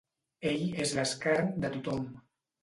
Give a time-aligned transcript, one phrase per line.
[0.51, 2.09] Ell és l'escarn de tothom.